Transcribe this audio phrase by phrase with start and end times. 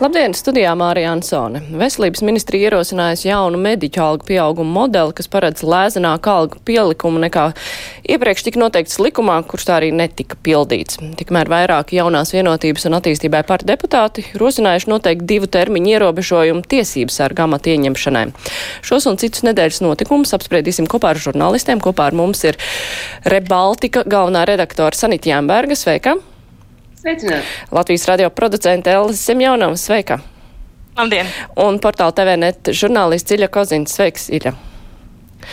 [0.00, 1.60] Labdien, studijā Mārija Ansone.
[1.76, 7.42] Veselības ministrija ierosinājusi jaunu mediķu algu pieaugumu modeli, kas paredz lēzenāku algu pielikumu nekā
[8.08, 10.96] iepriekš tika noteikts likumā, kurš tā arī netika pildīts.
[11.20, 17.36] Tikmēr vairāk jaunās vienotības un attīstībai par deputāti rosinājuši noteikt divu termiņu ierobežojumu tiesības ar
[17.36, 18.24] gamata ieņemšanai.
[18.80, 21.84] Šos un citus nedēļas notikumus apspriedīsim kopā ar žurnālistiem.
[21.84, 22.56] Kopā ar mums ir
[23.28, 25.76] Rebaltika galvenā redaktora Sanita Jāmberga.
[25.76, 26.16] Sveika!
[27.00, 27.46] Sveicināt!
[27.72, 30.18] Latvijas radio producente Elza Semjonova, sveika!
[30.98, 31.30] Labdien!
[31.56, 34.52] Un portāla TVNet žurnālists Iļa Kozins, sveiks, Iļa!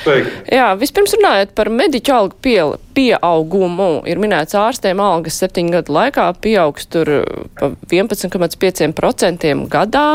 [0.02, 0.34] Sveiki.
[0.52, 2.58] Jā, vispirms runājot par mediķu algu pie,
[2.98, 7.12] pieaugumu, ir minēts ārstiem algas septiņu gadu laikā pieaugs tur
[7.60, 10.08] pa 11,5% gadā.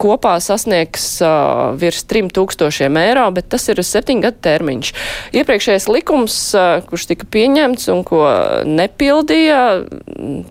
[0.00, 4.92] Kopā sasniegs uh, virs 3000 eiro, bet tas ir septiņu gadu termiņš.
[5.36, 8.22] Iepriekšējais likums, uh, kurš tika pieņemts un ko
[8.64, 9.60] nepildīja,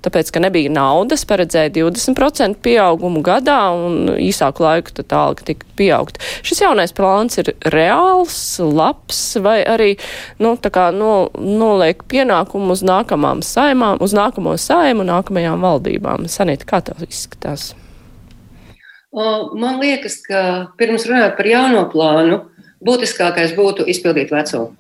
[0.06, 6.22] tāpēc, ka nebija naudas, paredzēja 20% pieaugumu gadā un īsāku laiku tad alga tika pieaugt.
[6.46, 9.96] Šis jaunais plāns ir reāls, labs vai arī,
[10.44, 10.92] nu, tā kā
[11.26, 16.30] no, noliek pienākumu uz nākamām saimām, uz nākamo saimu, nākamajām valdībām.
[16.32, 17.74] Sanīt, kā tas izskatās?
[19.16, 20.40] Man liekas, ka
[20.80, 22.42] pirms runāt par jauno plānu,
[22.84, 24.74] būtiskākais būtu izpildīt veco.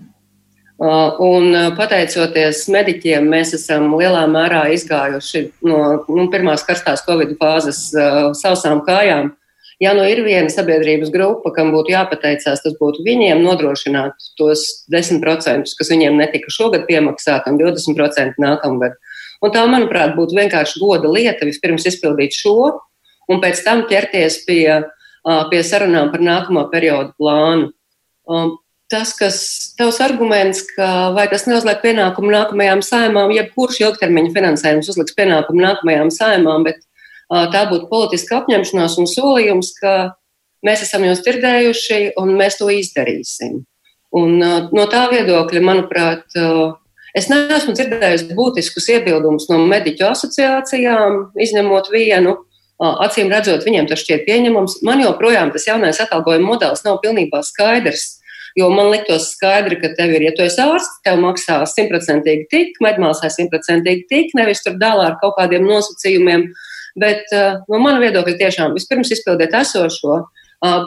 [1.24, 5.80] Un pateicoties mediķiem, mēs esam lielā mērā izgājuši no
[6.10, 7.88] nu, pirmās karstās Covid fāzes
[8.42, 9.32] sausām kājām.
[9.84, 15.76] Ja nu ir viena sabiedrības grupa, kam būtu jāpateicās, tas būtu viņiem nodrošināt tos 10%,
[15.78, 18.96] kas viņiem netika šogad piemaksāt, un 20% nākamgad.
[19.44, 22.56] Un tā, manuprāt, būtu vienkārši goda lieta vispirms izpildīt šo,
[23.28, 24.80] un pēc tam ķerties pie,
[25.52, 27.74] pie sarunām par nākamo periodu plānu.
[28.92, 29.38] Tas, kas
[29.76, 36.12] tavs arguments, ka vai tas neuzliek pienākumu nākamajām saimām, jebkurš ilgtermiņa finansējums uzliks pienākumu nākamajām
[36.14, 36.84] saimām, bet
[37.30, 40.16] tā būtu politiska apņemšanās un solījums, ka
[40.66, 43.64] mēs esam jūs dzirdējuši un mēs to izdarīsim.
[44.16, 46.36] Un, no tā viedokļa, manuprāt,
[47.18, 52.38] es neesmu dzirdējusi būtiskus iebildumus no mediķu asociācijām, izņemot vienu.
[52.80, 54.82] Acīm redzot, viņiem tas šķiet pieņemams.
[54.88, 58.18] Man joprojām tas jaunais atalgojuma modelis nav pilnībā skaidrs.
[58.56, 62.78] Jo man liktos skaidri, ka tev ir, ja tu esi ārsts, tev maksā simtprocentīgi tik,
[62.84, 66.46] medmāsai simtprocentīgi tik, nevis tur dālā ar kaut kādiem nosacījumiem.
[66.96, 67.28] Bet
[67.68, 70.22] no mana viedokļa tiešām vispirms izpildiet esošo,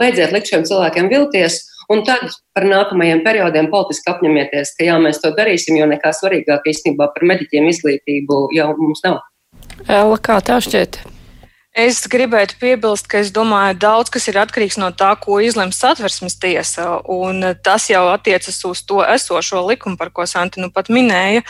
[0.00, 1.60] beidziet likt šiem cilvēkiem vilties,
[1.92, 6.66] un tad par nākamajiem periodiem politiski apņemieties, ka jā, mēs to darīsim, jo nekā svarīgāk
[6.72, 9.20] īstenībā par mediķiem izglītību jau mums nav.
[9.84, 11.00] Ella, kā tev šķiet?
[11.78, 16.34] Es gribētu piebilst, ka es domāju, daudz kas ir atkarīgs no tā, ko izlems satversmes
[16.42, 21.44] tiesa, un tas jau attiecas uz to esošo likumu, par ko Santi nu pat minēja.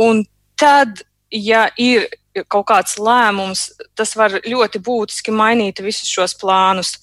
[0.00, 0.24] Un
[0.58, 2.08] tad, ja ir
[2.48, 3.66] kaut kāds lēmums,
[3.98, 6.94] tas var ļoti būtiski mainīt visus šos plānus.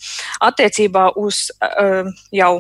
[0.42, 1.48] Attiecībā uz
[2.34, 2.52] jau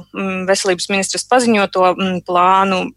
[0.49, 1.93] veselības ministras paziņoto
[2.27, 2.87] plānu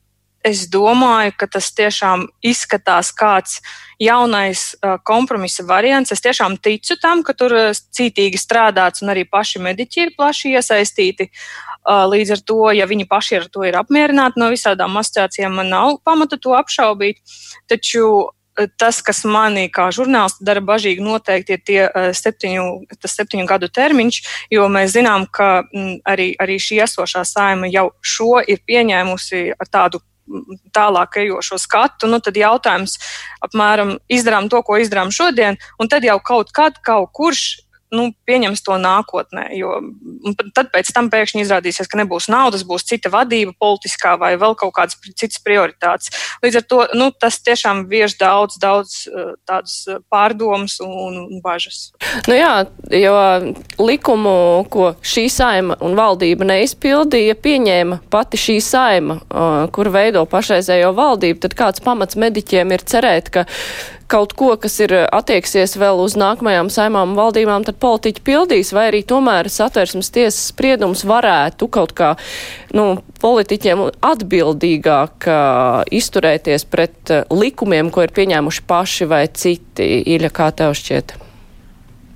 [0.43, 3.61] es domāju, ka tas tiešām izskatās kāds
[4.03, 6.13] jaunais uh, kompromisa variants.
[6.15, 11.31] Es tiešām ticu tam, ka tur cītīgi strādāts un arī paši mediķi ir plaši iesaistīti.
[11.83, 15.97] Līdz ar to, ja viņi paši ar to ir apmierināti no visādām asociācijām, man nav
[16.07, 17.19] pamata to apšaubīt.
[17.71, 18.05] Taču
[18.77, 21.81] tas, kas manī kā žurnālisti dara bažīgi, noteikti ir tie
[22.17, 22.65] septiņu,
[23.01, 24.21] tas septiņu gadu termiņš,
[24.53, 25.65] jo mēs zinām, ka
[26.09, 30.03] arī, arī šī esošā saima jau šo ir pieņēmusi ar tādu
[30.73, 32.97] tālāk ejošo skatu, nu, tad jautājums
[33.43, 37.63] apmēram izdarām to, ko izdarām šodien, un tad jau kaut kad kaut kurš
[37.93, 39.49] nu, pieņems to nākotnē.
[39.57, 39.79] Jo
[40.57, 44.75] tad pēc tam pēkšņi izrādīsies, ka nebūs naudas, būs cita vadība, politiskā vai vēl kaut
[44.77, 46.13] kādas citas prioritātes.
[46.45, 51.43] Līdz ar to nu, tas tiešām vieš daudz, daudz eh, tādas eh, pārdomas un, un
[51.45, 51.91] bažas.
[52.29, 52.53] Nu jā,
[52.97, 53.17] jo
[53.83, 54.35] likumu,
[54.73, 61.41] ko šī saima un valdība neizpildīja, pieņēma pati šī saima, uh, kur veido pašreizējo valdību,
[61.45, 63.47] tad kāds pamats mediķiem ir cerēt, ka
[64.13, 68.89] kaut ko, kas ir eh, attieksies vēl uz nākamajām saimām valdībām, tad politiķi pildīs, vai
[68.91, 72.13] arī tomēr satversmes tiesas spriedums varētu kaut kā,
[72.77, 79.87] nu, politiķiem atbildīgāk uh, izturēties pret uh, likumiem, ko ir pieņēmuši paši vai citi.
[80.13, 81.15] Īļa, kā tev šķiet?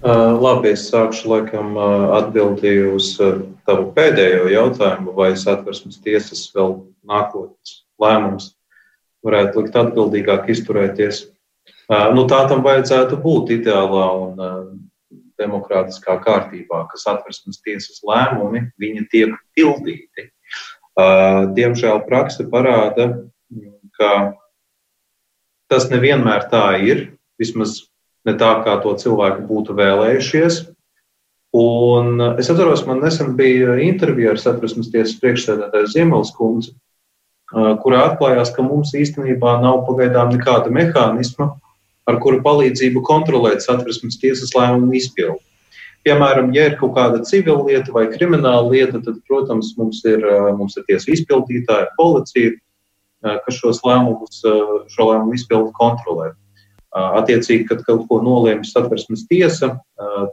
[0.07, 1.79] Uh, labi, es sākšu laikam
[2.19, 8.53] atbildīju uz uh, tavu pēdējo jautājumu, vai satversmes tiesas vēl nākotnes lēmums
[9.27, 11.25] varētu likt atbildīgāk izturēties
[11.87, 14.41] Nu, tā tam vajadzētu būt ideālā un
[15.39, 18.67] demokrātiskā kārtībā, ka satversmes tiesas lēmumi
[19.13, 20.31] tiek pildīti.
[21.57, 23.11] Diemžēl praksa parāda,
[23.99, 24.11] ka
[25.71, 27.05] tas nevienmēr tā ir,
[27.39, 27.85] vismaz
[28.27, 30.65] ne tā, kā to cilvēki būtu vēlējušies.
[31.57, 36.75] Un es atceros, man nesen bija intervija ar satversmes tiesas priekšsēdētāju Ziemeļs kundzi,
[37.53, 41.55] kurā atklājās, ka mums īstenībā nav pagaidām nekāda mehānisma,
[42.07, 45.43] ar kuru palīdzību kontrolēt satversmes tiesas lēmumu izpildi.
[46.07, 50.23] Piemēram, ja ir kaut kāda civila lieta vai krimināla lieta, tad, protams, mums ir,
[50.55, 52.53] mums ir tiesa izpildītāja, policija,
[53.43, 54.45] kas šos lēmumus,
[54.93, 56.31] šo lēmumu izpildi kontrolē.
[56.95, 59.73] Attiecīgi, kad kaut ko nolēma satversmes tiesa,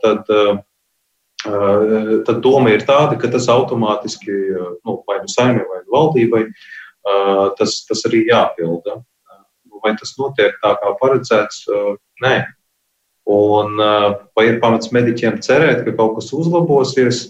[0.03, 0.29] tad,
[2.29, 4.37] tad doma ir tāda, ka tas automātiski
[4.85, 6.43] nu, vai nu saimē vai nu valdībai
[7.57, 9.01] tas, tas arī jāpilda.
[9.83, 11.65] Vai tas notiek tā, kā paredzēts?
[12.23, 12.35] Nē.
[13.33, 13.77] Un
[14.35, 17.25] vai ir pamats mediķiem cerēt, ka kaut kas uzlabosies?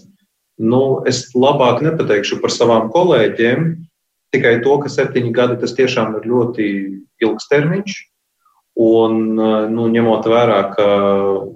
[0.58, 3.72] Nu, es labāk nepateikšu par savām kolēģiem,
[4.34, 6.66] tikai to, ka septiņi gadi tas tiešām ir ļoti
[7.26, 7.96] ilgs termiņš.
[8.84, 9.36] Un,
[9.70, 10.86] nu, ņemot vērā, ka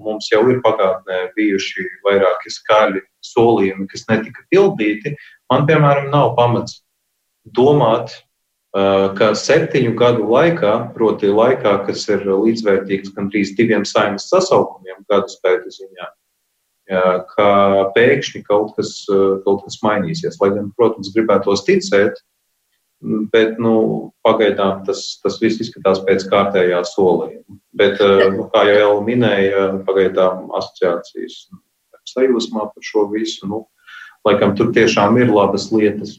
[0.07, 5.17] mums jau ir pagātnē bijuši vairāki skaļi solījumi, kas netika pildīti,
[5.51, 6.79] man, piemēram, nav pamats
[7.43, 8.15] domāt,
[8.75, 15.73] ka septiņu gadu laikā, proti, laikā, kas ir līdzvērtīgs gandrīz diviem saimnes sasaukumiem, gadu skaita
[15.73, 16.09] ziņā,
[17.33, 17.51] ka
[17.97, 19.05] pēkšņi kaut kas,
[19.45, 20.41] kaut kas mainīsies.
[20.43, 22.21] Lai gan, protams, gribētos ticēt,
[23.33, 27.59] bet nu, pagaidām tas, tas viss izskatās pēc kārtējā solījuma.
[27.79, 28.01] Bet,
[28.35, 31.47] nu, kā jau Ela minēja, pagaidām asociācijas
[32.09, 33.67] sajūsmā par šo visu, nu,
[34.27, 36.19] laikam tur tiešām ir labas lietas.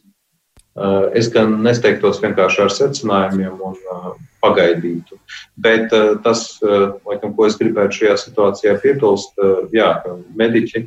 [0.79, 4.05] Eh, es gan nesteigtos vienkārši ar secinājumiem un eh,
[4.39, 5.17] pagaidītu.
[5.59, 9.35] Bet eh, tas, laikam, ko es gribētu šajā situācijā piebilst,
[9.75, 10.85] jā, ka mediķi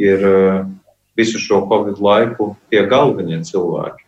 [0.00, 0.26] ir
[1.16, 4.06] visu šo Covid laiku tie galvenie cilvēki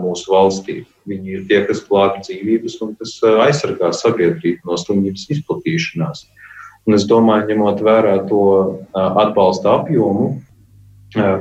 [0.00, 0.76] mūsu valstī.
[1.08, 6.22] Viņi ir tie, kas glābj dzīvības un kas aizsargā sabiedrību no slimības izplatīšanās.
[6.88, 8.44] Un es domāju, ņemot vērā to
[8.96, 10.30] atbalsta apjomu,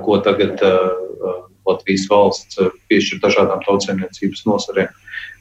[0.04, 0.60] ko tagad
[1.70, 2.60] Latvijas valsts
[2.92, 4.94] piešķir dažādām tautsēmniecības nozarēm.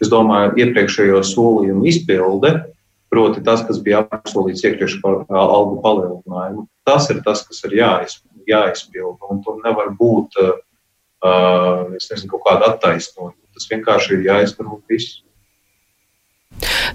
[0.03, 2.53] Es domāju, iepriekšējo solījumu izpilde,
[3.11, 9.31] proti tas, kas bija apsolīts iepriekš par algu palielinājumu, tas ir tas, kas ir jāizpilda.
[9.33, 10.53] Un tur nevar būt uh,
[12.13, 13.37] nezinu, kaut kāda attaisnojuma.
[13.57, 14.29] Tas vienkārši ir
[14.69, 15.23] un viss.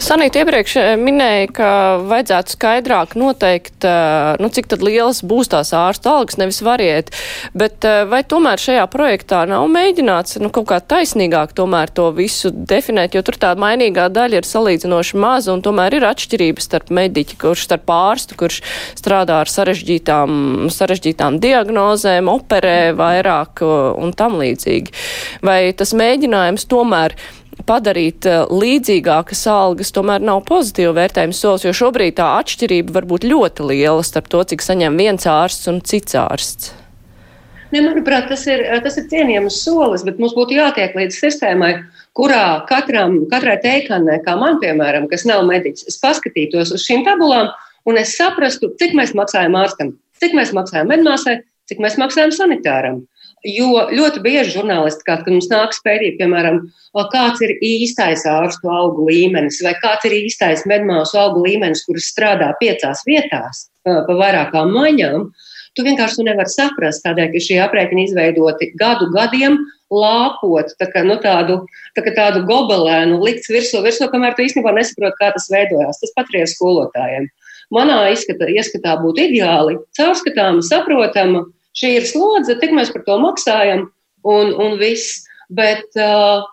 [0.04, 1.70] Sanīt iepriekš eh, minēja, ka
[2.10, 7.12] vajadzētu skaidrāk noteikt, eh, nu, cik lielas būs tās ārsta algas, nevis variet,
[7.56, 13.16] bet eh, vai tomēr šajā projektā nav mēģināts, nu, kaut kā taisnīgāk to visu definēt,
[13.16, 17.68] jo tur tā mainīgā daļa ir salīdzinoši maza un tomēr ir atšķirības starp mediķi, kurš
[17.70, 18.60] starp ārstu, kurš
[19.00, 24.94] strādā ar sarežģītām, sarežģītām diagnozēm, operē vairāk un tam līdzīgi.
[25.46, 27.16] Vai tas mēģinājums tomēr
[27.68, 33.28] padarīt eh, līdzīgākas algas tomēr nav pozitīva vērtējuma solis, jo šobrīd tā atšķirība var būt
[33.30, 36.74] ļoti liela starp to, cik saņem viens ārsts un cits ārsts.
[37.74, 41.72] Ne, manuprāt, tas ir, tas ir cienījams solis, bet mums būtu jātiek līdz sistēmai,
[42.14, 47.50] kurā katram, katrai teikanai, kā man, piemēram, kas nav mediķis, es paskatītos uz šīm tabulām
[47.90, 51.40] un es saprastu, cik mēs maksājam ārstam, cik mēs maksājam medmāsai,
[51.70, 53.02] cik mēs maksājam sanitāram.
[53.44, 56.62] Jo ļoti bieži žurnālisti, kad mums nāk pētīt, piemēram,
[57.12, 62.54] kāds ir īstais ārstu algu līmenis vai kāds ir īstais medmāsu algu līmenis, kuras strādā
[62.62, 65.26] piecās vietās pa vairākām maiņām,
[65.76, 69.58] tu vienkārši nevari saprast, tādēļ, ka šie aprēķini izveidoti gadu gadiem,
[69.94, 71.60] lāpot tā kā, nu, tādu,
[71.98, 76.00] tā kā tādu gobelēnu, likts virsū, virsū, kamēr tu īstenībā nesaproti, kā tas veidojās.
[76.02, 77.28] Tas pat ar skolotājiem.
[77.74, 81.46] Manā izskatā, ieskatā būtu ideāli, caurskatāma, saprotama
[81.78, 83.88] šī ir slodze, tik mēs par to maksājam,
[84.24, 85.24] un, un viss.
[85.54, 86.46] Bet uh,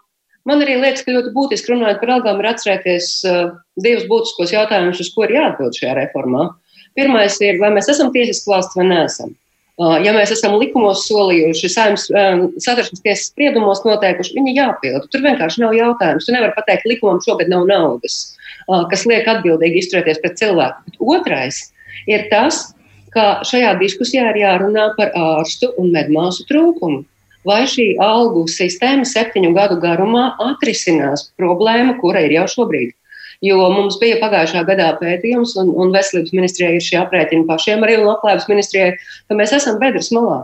[0.48, 5.00] man arī liekas, ka ļoti būtiski runājot par algām, ir atcerēties uh, divus būtiskos jautājumus,
[5.00, 6.50] uz ko ir jāatbild šajā reformā.
[6.98, 9.36] Pirmais ir, vai mēs esam tiesiski valsts vai neesam.
[9.80, 15.06] Uh, ja mēs esam likumos solījuši, saimnes um, satversmes tiesas spriedumos noteikuši, viņi jāpilda.
[15.08, 16.26] Tur vienkārši nav jautājums.
[16.26, 18.18] Tu nevari pateikt, likumam šogad nav naudas,
[18.66, 20.84] uh, kas liek atbildīgi izturēties pret cilvēku.
[20.90, 21.62] Bet otrais
[22.10, 22.66] ir tas,
[23.14, 27.02] ka šajā diskusijā ir jārunā par ārstu un medmāsu trūkumu.
[27.48, 32.92] Vai šī algu sistēma septiņu gadu garumā atrisinās problēmu, kura ir jau šobrīd?
[33.40, 37.96] Jo mums bija pagājušā gadā pētījums, un, un veselības ministrijai ir šie aprēķini pašiem arī,
[38.02, 38.90] labklājības ministrijai,
[39.30, 40.42] ka mēs esam bedres malā.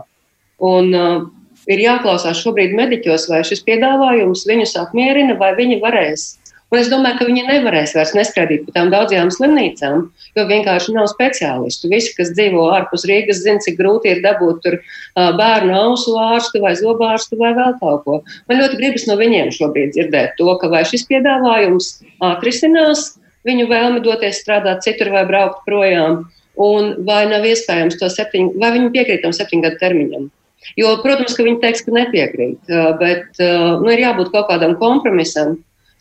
[0.65, 1.27] Un, uh,
[1.69, 6.31] ir jāklausās šobrīd mediķos, vai šis piedāvājums viņus apmierina, vai viņi varēs
[6.67, 10.01] Un es domāju, ka viņi nevarēs vairs neskraidīt pa tām daudzajām slimnīcām,
[10.35, 11.87] jo vienkārši nav speciālistu.
[11.93, 14.75] Visi, kas dzīvo ārpus Rīgas, zina, cik grūti ir dabūt tur
[15.15, 18.17] bērnu ausu ārstu vai zobārstu vai vēl kaut ko.
[18.51, 21.87] Man ļoti gribas no viņiem šobrīd dzirdēt to, ka vai šis piedāvājums
[22.33, 23.13] atrisinās
[23.47, 26.25] viņu vēlmi doties strādāt citur vai braukt projām,
[26.59, 30.27] un vai nav iespējams to septiņu, vai viņi piekrīt tam septiņu gadu termiņam.
[30.75, 35.55] Jo, protams, ka viņi teiks, ka nepiekrīt, bet nu, ir jābūt kaut kādam kompromisam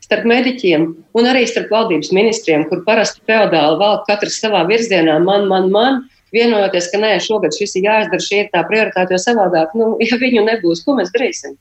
[0.06, 0.86] starp mediķiem
[1.18, 6.02] un arī starp valdības ministriem, kur parasti feudāli valda katrs savā virzienā, man, man, man,
[6.34, 10.20] vienojoties, ka nē, šogad šis ir jāizdara, šī ir tā prioritāte, jo savādāk, nu, ja
[10.22, 11.58] viņu nebūs, ko mēs darīsim?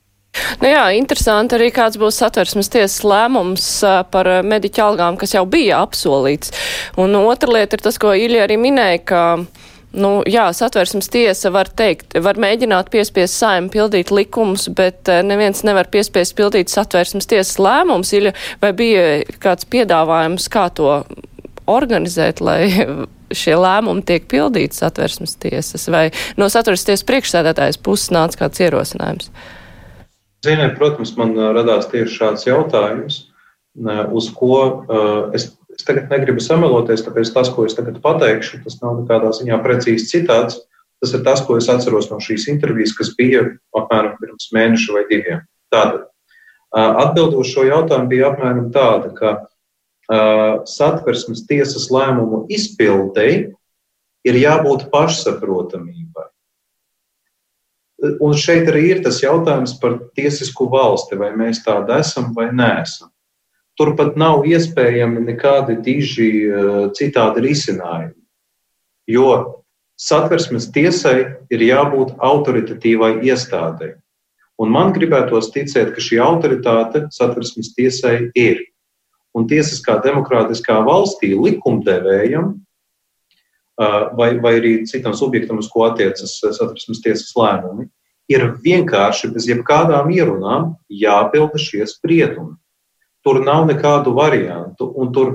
[0.59, 3.67] Nu jā, interesanti arī kāds būs satversmes tiesas lēmums
[4.11, 6.51] par mediķu algām, kas jau bija apsolīts.
[6.99, 9.21] Un otra lieta ir tas, ko Ilja arī minēja, ka
[9.95, 15.63] Nu, jā, satversmes tiesa var teikt, var mēģināt piespiest saimnu pildīt likumus, bet eh, neviens
[15.67, 18.11] nevar piespiest pildīt satversmes tiesas lēmums.
[18.63, 19.05] Vai bija
[19.43, 20.89] kāds piedāvājums, kā to
[21.71, 22.67] organizēt, lai
[23.41, 26.09] šie lēmumi tiek pildīti satversmes tiesas, vai
[26.39, 29.31] no satversmes tiesas priekšsēdētājas puses nāca kāds ierosinājums?
[30.45, 33.23] Ziniet, protams, man uh, radās tieši šāds jautājums,
[34.15, 38.79] uz ko uh, es Es tagad negribu sameloties, tāpēc tas, ko es tagad pateikšu, tas
[38.81, 40.61] nav nekādā ziņā precīzi citāts.
[41.03, 43.43] Tas ir tas, ko es atceros no šīs intervijas, kas bija
[43.75, 45.41] apmēram pirms mēneša vai diviem.
[45.73, 46.05] Tātad,
[46.71, 53.51] atbildot uz šo jautājumu, bija apmēram tāda, ka uh, satversmes tiesas lēmumu izpildēji
[54.25, 56.29] ir jābūt pašsaprotamībai.
[58.23, 63.11] Un šeit arī ir tas jautājums par tiesisku valsti, vai mēs tāda esam vai neesam.
[63.75, 68.15] Turpat nav iespējami nekādi diži eh, citādi risinājumi.
[69.11, 69.27] Jo
[69.99, 71.17] satversmes tiesai
[71.51, 73.93] ir jābūt autoritatīvai iestādei.
[74.55, 78.63] Un man gribētos ticēt, ka šī autoritāte satversmes tiesai ir.
[79.35, 87.03] Un tiesiskā demokrātiskā valstī likumdevējam eh, vai, vai arī citam subjektam, uz ko attiecas satversmes
[87.03, 87.89] tiesas lēmumi,
[88.31, 92.55] ir vienkārši bez jebkādām ierunām jāpilda šie spriedumi.
[93.25, 94.91] Tur nav nekādu variantu.
[95.01, 95.31] Un tur,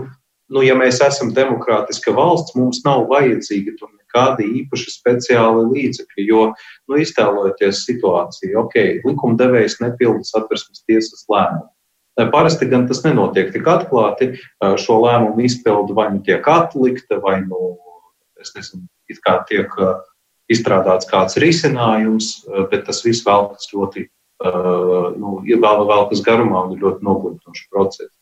[0.51, 6.27] nu, ja mēs esam demokrātiska valsts, mums nav vajadzīgi tur nekādi īpaši speciāli līdzekļi.
[6.29, 6.45] Jo,
[6.87, 11.69] nu, iztēlojieties situāciju, ok, likumdevējs nepilda satversmes tiesas lēmumu.
[12.31, 14.35] Parasti gan tas nenotiek tik atklāti.
[14.83, 17.75] Šo lēmumu izpildu vai nu tiek atlikta, vai nu,
[18.57, 18.85] nezinu,
[19.49, 19.77] tiek
[20.51, 22.33] izstrādāts kāds risinājums,
[22.71, 24.09] bet tas viss velkas ļoti
[24.41, 28.13] nu, vēl, vēl kas garumā un ir ļoti nogludinošs process.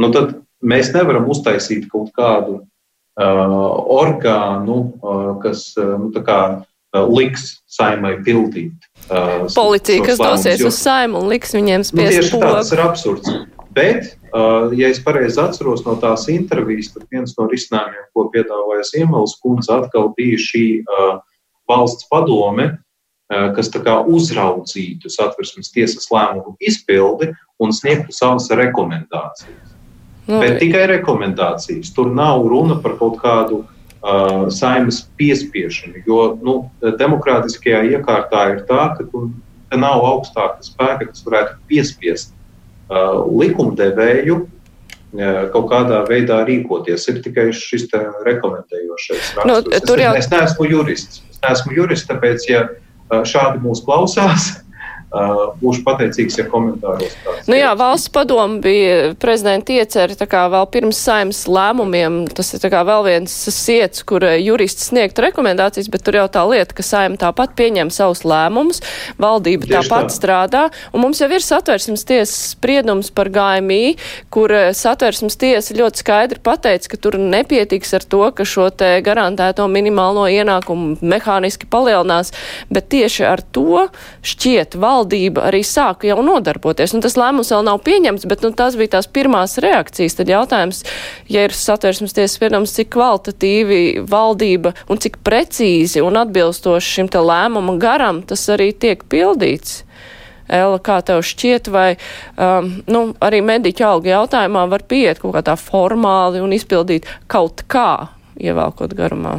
[0.00, 7.08] Nu, tad mēs nevaram uztaisīt kaut kādu uh, orgānu, uh, kas uh, nu, kā, uh,
[7.10, 8.86] liks saimai pildīt.
[9.08, 12.14] Uh, Policija, kas dosies jo, uz saimu un liks viņiem spiest.
[12.14, 13.34] Nu, tieši tā, tas ir absurds.
[13.72, 18.88] Bet, uh, ja es pareizi atceros no tās intervijas, tad viens no risinājumiem, ko piedāvāja
[18.90, 21.14] Ziemelis kundze, atkal bija šī uh,
[21.68, 22.91] valsts padome, Eh,
[23.56, 27.30] kas uzraudzītu satversmes tiesas lēmumu izpildi
[27.62, 29.72] un sniegtu savas rekomendācijas.
[30.26, 31.90] Nu, Bet tikai rekomendācijas.
[31.94, 38.84] Tur nav runa par kaut kādu uh, saimas piespiešanu, jo nu, demokrātiskajā iekārtā ir tā,
[38.98, 39.26] ka tu,
[39.70, 47.08] te nav augstāka spēka, kas varētu piespiest uh, likumdevēju uh, kaut kādā veidā rīkoties.
[47.10, 49.90] Ir tikai šis rekomendējošais nu, raksturs.
[49.90, 50.14] Nu, jau...
[50.14, 51.22] es, es neesmu jurists.
[51.34, 52.66] Es neesmu jurists, tāpēc, ja
[53.28, 54.50] šādi mūs klausās.
[55.12, 57.48] Būšu pateicīgs, ja komentāros tāds.
[57.50, 62.22] Nu jā, valsts padomu bija prezidenta ieceri tā kā vēl pirms saimas lēmumiem.
[62.32, 66.46] Tas ir tā kā vēl viens siets, kur jurists sniegt rekomendācijas, bet tur jau tā
[66.48, 68.80] lieta, ka saima tāpat pieņem savus lēmumus,
[69.20, 70.14] valdība Tieši tāpat tā.
[70.16, 70.62] strādā.
[70.96, 73.98] Un mums jau ir satversmes tiesas spriedums par GMI,
[74.32, 79.68] kur satversmes tiesa ļoti skaidri pateica, ka tur nepietiks ar to, ka šo te garantēto
[79.68, 82.32] minimālo ienākumu mehāniski palielinās,
[82.72, 83.90] bet tieši ar to
[84.24, 86.94] šķiet valdība valdība arī sāka jau nodarboties.
[86.94, 90.16] Un tas lēmums vēl nav pieņemts, bet nu, tās bija tās pirmās reakcijas.
[90.18, 90.82] Tad jautājums,
[91.28, 97.22] ja ir satversmes tiesas spriedums, cik kvalitatīvi valdība un cik precīzi un atbilstoši šim te
[97.22, 99.82] lēmuma garam tas arī tiek pildīts.
[100.52, 101.94] Ela, kā tev šķiet, vai
[102.36, 107.64] um, nu, arī mediķu algu jautājumā var pieiet kaut kā tā formāli un izpildīt kaut
[107.72, 109.38] kā, ievēlkot garumā?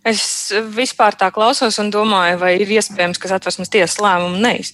[0.00, 4.70] Es vispār tā klausos un domāju, vai ir iespējams, ka satversmes tiesas lēmumu neiz,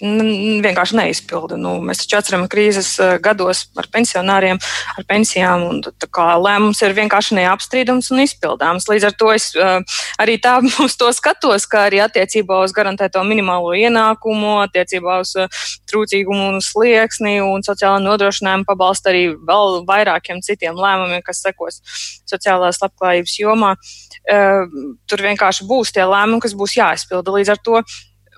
[0.63, 1.57] vienkārši neizpilda.
[1.59, 4.61] Nu, mēs taču atceramies krīzes eh, gados ar pensionāriem,
[4.95, 8.87] ar pensijām, un lēmums ir vienkārši neapstrīdams un izpildāms.
[8.87, 13.25] Līdz ar to es eh, arī tā uz to skatos, kā arī attiecībā uz garantēto
[13.27, 15.51] minimālo ienākumu, attiecībā uz eh,
[15.91, 21.83] trūcīgumu un slieksni un sociālā nodrošinājuma pabalstu arī vēl vairākiem citiem lēmumiem, kas sekos
[22.31, 23.75] sociālās labklājības jomā.
[24.15, 27.35] Tur tur vienkārši būs tie lēmumi, kas būs jāizpilda.
[27.37, 27.81] Līdz ar to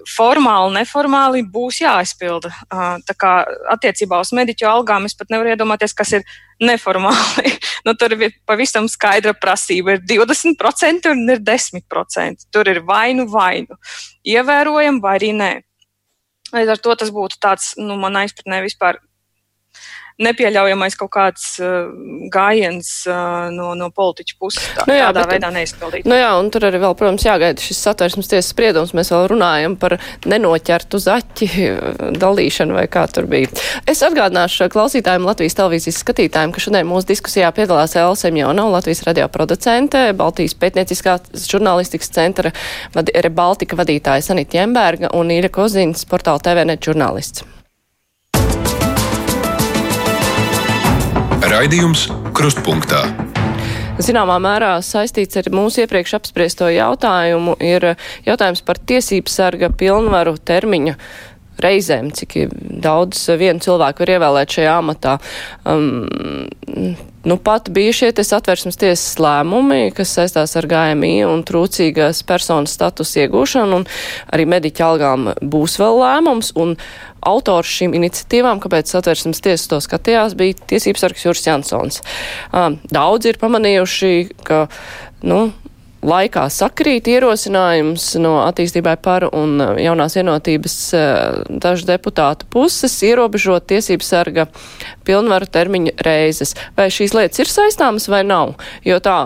[0.07, 2.51] formāli, neformāli būs jāizpilda.
[3.07, 3.33] Tā kā
[3.75, 6.27] attiecībā uz mediķu algām es pat nevaru iedomāties, kas ir
[6.63, 7.55] neformāli.
[7.87, 9.97] nu, tur ir pavisam skaidra prasība.
[9.97, 12.47] Ir 20% un ir 10%.
[12.55, 13.79] Tur ir vainu vainu.
[14.29, 15.53] Ievērojam vai arī nē.
[16.55, 19.03] Līdz ar to tas būtu tāds, nu, manā izpratnē vispār
[20.19, 21.91] nepieļaujamais kaut kāds uh,
[22.33, 24.65] gājiens uh, no, no politiķu puses.
[24.75, 26.09] Tā, nu jā, tādā bet, veidā neizpildīt.
[26.11, 28.95] Nu jā, un tur arī vēl, protams, jāgaida šis satversmes tiesas spriedums.
[28.99, 29.95] Mēs vēl runājam par
[30.27, 31.49] nenoķertu zaķi
[32.19, 33.53] dalīšanu vai kā tur bija.
[33.89, 39.29] Es atgādināšu klausītājiem Latvijas televīzijas skatītājiem, ka šodien mūsu diskusijā piedalās Elsa Semjona, Latvijas radio
[39.31, 42.53] producente, Baltijas pētnieciskā žurnālistikas centra
[42.99, 47.47] Rebaltika vadītāja Sanita Jemberga un Īļa Kozins, portāla TVNet žurnālists.
[51.49, 52.03] Raidījums
[52.37, 52.99] Krustpunktā.
[54.05, 57.95] Zināmā mērā saistīts ar mūsu iepriekš apspriesto jautājumu ir
[58.27, 60.99] jautājums par tiesības sarga pilnvaru termiņu
[61.65, 62.37] reizēm, cik
[62.85, 65.17] daudz vienu cilvēku var ievēlēt šajā amatā.
[65.65, 66.05] Um,
[67.25, 73.17] nu, pat bija šie satversmes tiesas lēmumi, kas saistās ar GMI un trūcīgas personas status
[73.19, 73.87] iegūšanu, un
[74.35, 76.53] arī mediķa algām būs vēl lēmums,
[77.29, 82.03] autors šīm iniciatīvām, kāpēc satversmes tiesas to skatījās, bija tiesības sargs Juris Jansons.
[82.95, 84.13] Daudz ir pamanījuši,
[84.47, 84.67] ka,
[85.27, 85.49] nu,
[86.05, 93.67] laikā sakrīt ierosinājums no attīstībai par un uh, jaunās vienotības uh, dažu deputātu puses ierobežot
[93.73, 94.47] tiesības sarga
[95.09, 96.55] pilnvaru termiņu reizes.
[96.79, 98.55] Vai šīs lietas ir saistāmas vai nav?
[98.87, 99.19] Jo tā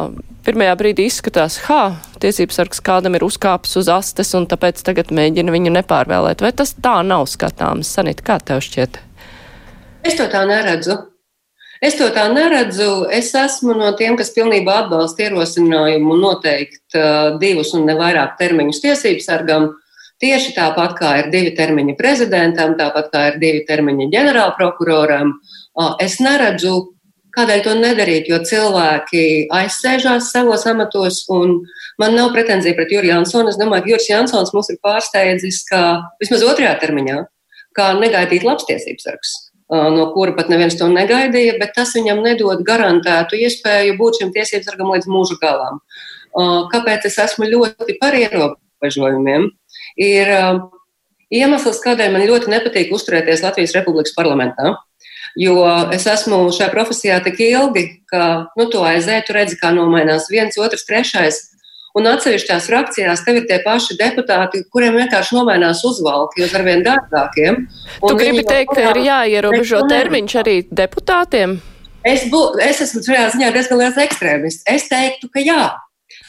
[0.47, 5.55] pirmajā brīdī izskatās, ha, tiesības sargs kādam ir uzkāpis uz astes un tāpēc tagad mēģina
[5.55, 6.43] viņu nepārvēlēt.
[6.43, 7.93] Vai tas tā nav skatāms?
[7.93, 8.99] Sanit, kā tev šķiet?
[10.03, 11.12] Es to tā neredzu.
[11.83, 13.09] Es to tā neredzu.
[13.11, 18.79] Es esmu no tiem, kas pilnībā atbalsta ierosinājumu noteikt uh, divus un ne vairāk termiņus
[18.85, 19.73] tiesību sargam.
[20.23, 25.35] Tieši tāpat kā ir divi termiņi prezidentam, tāpat kā ir divi termiņi ģenerālprokuroram.
[25.75, 26.77] Uh, es neredzu,
[27.35, 31.25] kādēļ to nedarīt, jo cilvēki aizsēžās savos amatos,
[31.99, 33.51] man nav pretenzija pret Juriju Jansonu.
[33.51, 35.87] Es domāju, ka Juris Jansons mums ir pārsteidzis, ka
[36.23, 37.25] vismaz otrajā termiņā,
[37.75, 39.41] kā negaidīt labs tiesības sargs
[39.73, 44.69] no kura pat neviens to negaidīja, bet tas viņam nedod garantētu iespēju būt šim tiesības
[44.69, 45.81] sargam līdz mūža galam.
[46.73, 49.49] Kāpēc es esmu ļoti par ierobežojumiem?
[50.01, 50.33] Ir
[51.33, 54.77] iemesls, kādēļ man ļoti nepatīk uzturēties Latvijas Republikas parlamentā.
[55.39, 55.63] Jo
[55.95, 60.59] es esmu šajā profesijā tik ilgi, ka nu, to aizēju, tu redzi, kā nomainās viens,
[60.61, 61.41] otrs, trešais.
[61.99, 66.85] Un atsevišķās frakcijās tev ir tie paši deputāti, kuriem vienkārši nomainās uzvalki, jo ar vien
[66.87, 67.59] dārgākiem.
[68.01, 71.59] Tu gribi teikt, ka ir jāierobežo termiņš arī deputātiem?
[72.03, 74.65] Es, bū, es esmu šajā ziņā diezgan liels ekstrēmists.
[74.73, 75.63] Es teiktu, ka jā.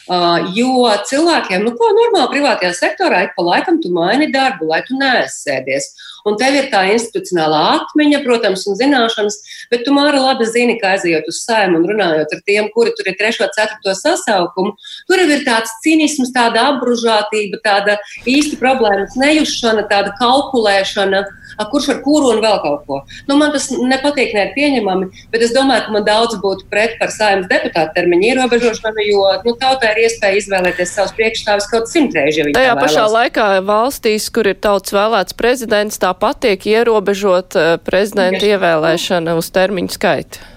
[0.04, 4.82] Uh, jo cilvēkiem, nu, ko normāli privātajā sektorā, ik pa laikam tu maini darbu, lai
[4.84, 5.86] tu neaizsēdies.
[6.28, 9.38] Un tev ir tā institucionālā atmiņa, protams, un zināšanas,
[9.72, 13.08] bet tu māra labi zini, ka aizejot uz sēmu un runājot ar tiem, kuri tur
[13.08, 14.74] ir trešo, ceturto sasaukumu,
[15.08, 17.96] tur jau ir tāds cinisms, tāda apbružātība, tāda
[18.28, 21.24] īsti problēmas nejūšana, tāda kalkulēšana,
[21.70, 23.02] kurš ar kuru un vēl kaut ko.
[23.28, 26.96] Nu, man tas nepatīk, ne ir pieņemami, bet es domāju, ka man daudz būtu pret
[27.00, 32.40] par saimnes deputātu termiņu ierobežošanu, jo nu, tautai ir iespēja izvēlēties savus priekšstāvis kaut simtreiz.
[32.40, 37.76] Ja Tajā pašā laikā valstīs, kur ir tauts vēlēts prezidents, tā tāpat tiek ierobežot eh,
[37.82, 40.50] prezidenta ievēlēšana uz termiņu skaitu.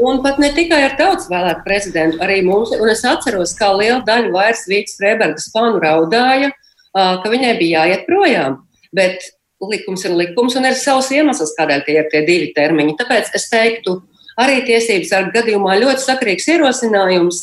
[0.00, 4.00] Un pat ne tikai ar tautas vēlētu prezidentu, arī mums, un es atceros, kā liela
[4.06, 6.54] daļa vairs Vītas Freibergas fanu raudāja,
[6.94, 8.62] ka viņai bija jāiet projām.
[8.96, 9.20] Bet
[9.68, 12.96] likums ir likums un ir savs iemesls, kādēļ tie ir tie divi termiņi.
[13.00, 13.98] Tāpēc es teiktu,
[14.40, 17.40] arī tiesības ar gadījumā ļoti sakrīgs ierosinājums.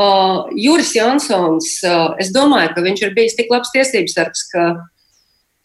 [0.00, 4.70] Uh, Juris Jansons, uh, es domāju, ka viņš ir bijis tik labs tiesības sargs, ka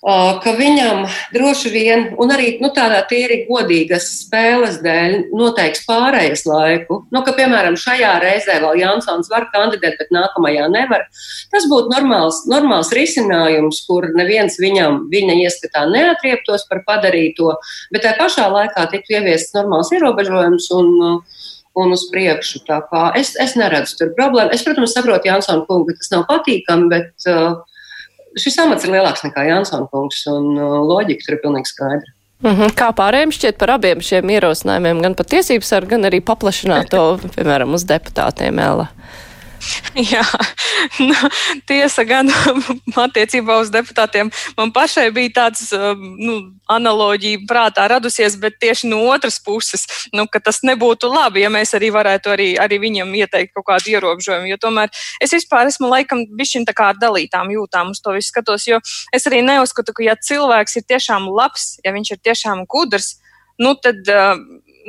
[0.06, 7.00] ka viņam droši vien, un arī nu, tādā tīri godīgas spēles dēļ, noteiks pārējais laiku.
[7.10, 11.08] Nu, ka, piemēram, šajā reizē vēl Jansons var kandidēt, bet nākamajā nevar.
[11.50, 17.58] Tas būtu normāls, normāls risinājums, kur neviens viņam, viņa ieskatā neatrieptos par padarīto,
[17.90, 20.70] bet tajā pašā laikā tiktu ieviests normāls ierobežojums.
[20.78, 21.22] Un,
[21.76, 22.62] un uz priekšu.
[23.20, 24.54] Es, es neredzu tur problēmu.
[24.56, 27.58] Es, protams, saprotu Jansonu kungu, ka tas nav patīkami, bet uh,
[28.40, 32.16] šis amats ir lielāks nekā Jansona kungs, un uh, loģika tur ir pilnīgi skaidra.
[32.44, 32.74] Mm -hmm.
[32.78, 37.20] Kā pārējiem šķiet par abiem šiem ierosinājumiem, gan par tiesības sargu, gan arī paplašināt to,
[37.36, 38.88] piemēram, uz deputātiem Ēla?
[40.14, 40.24] Jā,
[41.00, 41.16] nu,
[41.68, 42.30] tiesa gan
[43.06, 44.32] attiecībā uz deputātiem.
[44.58, 46.36] Man pašai bija tāds um, nu,
[46.72, 51.76] analoģija prātā radusies, bet tieši no otras puses, nu, ka tas nebūtu labi, ja mēs
[51.78, 54.50] arī varētu arī, arī viņam ieteikt kaut kādu ierobežojumu.
[54.52, 54.92] Jo tomēr
[55.24, 58.82] es vispār esmu laikam bišķiņ tā kā ar dalītām jūtām uz to visu skatos, jo
[59.16, 63.16] es arī neuzskatu, ka ja cilvēks ir tiešām labs, ja viņš ir tiešām gudrs,
[63.62, 64.36] nu tad, uh,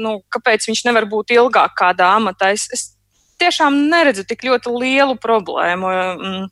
[0.02, 2.50] nu, kāpēc viņš nevar būt ilgāk kādā amatā?
[2.56, 2.95] Es, es
[3.40, 5.90] tiešām neredzu tik ļoti lielu problēmu.
[5.90, 6.46] Mm,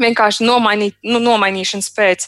[0.00, 2.26] vienkārši nomainīt, nu, nomainīšanas pēc.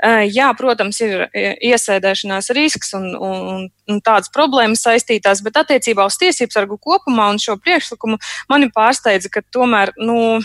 [0.00, 6.16] Uh, jā, protams, ir iesēdēšanās risks un, un, un tādas problēmas saistītās, bet attiecībā uz
[6.22, 8.20] tiesību sargu kopumā un šo priekšlikumu
[8.52, 10.40] mani pārsteidza, ka tomēr, nu,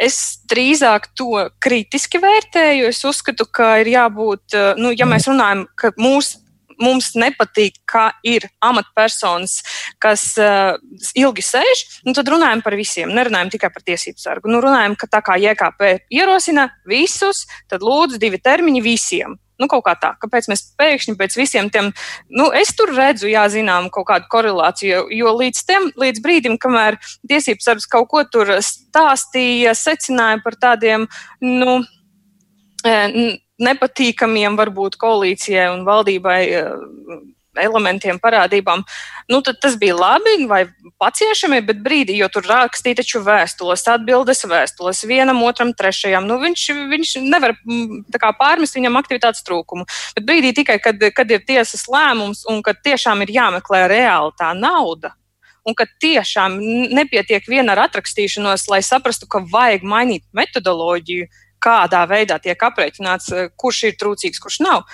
[0.00, 2.88] Es drīzāk to kritiski vērtēju.
[2.88, 6.39] Es uzskatu, ka ir jābūt, nu, ja mēs runājam, ka mūsu
[6.82, 9.60] mums nepatīk, ka ir amatpersonas,
[10.02, 10.78] kas uh,
[11.18, 13.12] ilgi sēž, nu, tad runājam par visiem.
[13.16, 14.50] Nerunājam tikai par tiesību sargu.
[14.52, 19.38] Nu, runājam, ka tā kā JKP ierosina visus, tad lūdzu divi termiņi visiem.
[19.60, 21.90] Nu, kaut kā tā, kāpēc mēs pēkšņi pēc visiem tiem,
[22.32, 26.96] nu, es tur redzu, jā, zinām, kaut kādu korelāciju, jo līdz, tem, līdz brīdim, kamēr
[27.28, 31.04] tiesības sargs kaut ko tur stāstīja, secināja par tādiem,
[31.44, 31.76] nu,
[33.60, 36.72] nepatīkamiem varbūt koalīcijai un valdībai eh,
[37.58, 38.82] elementiem, parādībām,
[39.30, 40.62] nu, tas bija labi vai
[41.00, 46.28] paciešami, bet brīdī, jo tur rakstīja taču vēstules, atbildes vēstules vienam, otram, trešajam.
[46.28, 49.86] Nu, viņš, viņš nevar mm, kā, pārmest viņam aktivitātes trūkumu.
[50.16, 54.52] Bet brīdī tikai, kad, kad ir tiesas lēmums un kad tiešām ir jāmeklē reāli tā
[54.56, 55.14] nauda.
[55.66, 56.56] Un ka tiešām
[56.96, 61.28] nepietiek viena ar atrakstīšanos, lai saprastu, ka vajag mainīt metodoloģiju,
[61.62, 64.84] kādā veidā tiek aprēķināts, eh, kurš ir trūcīgs, kurš nav.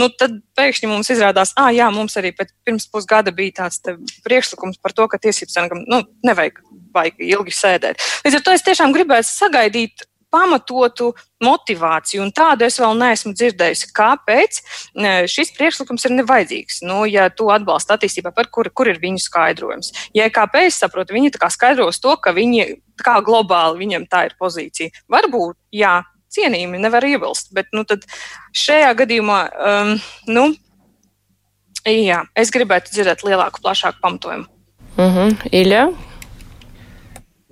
[0.00, 2.32] Nu, tad pēkšņi mums izrādās, ah, jā, mums arī
[2.64, 3.82] pirms pusgada bija tāds
[4.24, 6.62] priekšlikums par to, ka tiesības sargam nu, nevajag
[7.20, 8.00] ilgi sēdēt.
[8.24, 11.10] Līdz ar to es tiešām gribētu sagaidīt pamatotu
[11.44, 13.90] motivāciju, un tādu es vēl neesmu dzirdējusi.
[13.96, 14.60] Kāpēc
[15.28, 16.80] šis priekšlikums ir nevajadzīgs?
[16.88, 19.92] Nu, ja tu atbalsti attīstībā, par kur, kur ir viņu skaidrojums?
[20.16, 25.04] Ja kāpēc, saprotu, viņi skaidros to, ka viņi kā globāli viņiem tā ir pozīcija.
[25.12, 26.00] Varbūt, jā,
[26.34, 27.52] cienījami, nevar iebilst.
[27.56, 27.84] Bet nu,
[28.56, 29.40] šajā gadījumā,
[29.72, 29.92] um,
[30.30, 30.48] nu,
[31.88, 34.48] jā, es gribētu dzirdēt lielāku, plašāku pamatojumu.
[34.96, 35.18] Uh mhm.
[35.18, 35.52] -huh.
[35.52, 35.84] Ilja?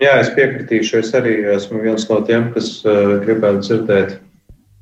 [0.00, 0.98] Jā, es piekritīšu.
[0.98, 4.18] Es arī esmu viens no tiem, kas uh, gribētu dzirdēt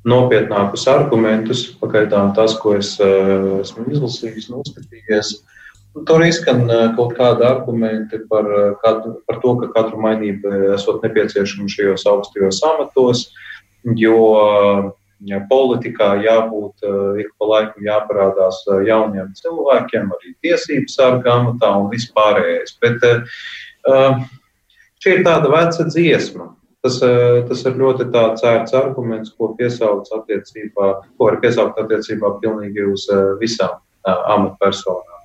[0.07, 1.65] nopietnākus argumentus.
[1.81, 4.63] Pagaidām tas, ko es uh, esmu izlasījis nu,
[6.05, 11.03] tur izskan uh, kaut kādi argumenti par, uh, katru, par to, ka katru mainību esot
[11.03, 13.27] nepieciešama šajos augstajos amatos.
[13.27, 13.48] Uh,
[13.83, 14.17] jo
[15.27, 21.59] ja politikā jābūt eh, ik pa laikam jāparādās eh, jauniem cilvēkiem, arī tiesību sargām un
[21.91, 22.77] vispārējais.
[22.79, 24.23] Bet uh,
[25.03, 26.53] šī ir tāda veca dziesma.
[26.79, 26.95] Tas,
[27.49, 29.49] tas ir ļoti tāds ērts arguments, ko
[30.15, 33.03] attiecībā, ko var piesaukt attiecībā pilnīgi uz
[33.41, 35.17] visām amatpersonām.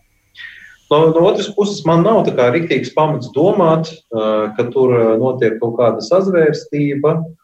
[0.90, 5.78] No, no otras puses, man nav tā kā rīktīgs pamats domāt, ka tur notiek kaut
[5.78, 7.43] kāda sazvērstība, uh,